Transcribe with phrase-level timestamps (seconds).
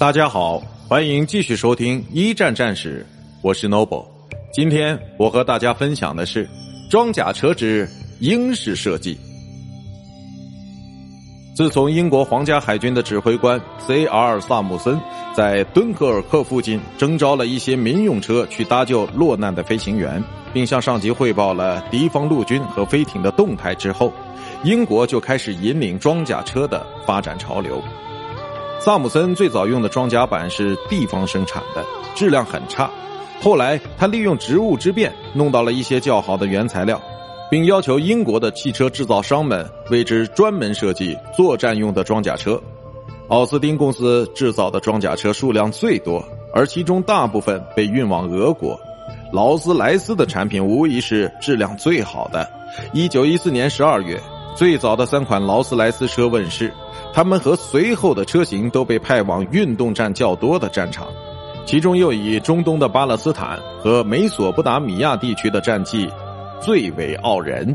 [0.00, 3.04] 大家好，欢迎继续收听一战战史，
[3.42, 4.06] 我是 Noble。
[4.50, 6.48] 今天我和大家分享的是
[6.88, 7.86] 装甲车之
[8.18, 9.18] 英式设计。
[11.54, 14.40] 自从英国皇家海军的指挥官 C.R.
[14.40, 14.98] 萨姆森
[15.36, 20.24] 在敦刻尔克附近征召了一些民用车去搭救落难的飞行员，
[20.54, 24.10] 并向上级汇报了敌方陆军和飞艇的动态之后，
[24.64, 27.84] 英国就开始引领装甲车的发展潮流。
[28.80, 31.84] 萨姆森最早用的装甲板是地方生产的，
[32.14, 32.90] 质量很差。
[33.42, 37.00] 后来他利用职务之便，弄到了一些较好的原材料。
[37.50, 42.58] 并要求英国的汽车制造商们为之专门设计作战用的装甲车。
[43.26, 48.80] 奥斯丁公司制造的装甲车数量最多，而其中大部分被运往俄国。
[49.32, 52.48] 劳斯莱斯的产品无疑是质量最好的。
[52.92, 54.20] 一九一四年十二月，
[54.54, 56.72] 最早的三款劳斯莱斯车问世，
[57.12, 61.08] 他们和随后的车型都被派往运动战较多的战场，
[61.64, 66.10] 其中又以中东的巴勒斯坦和美索不达米亚地区的战绩。
[66.60, 67.74] 最为傲人。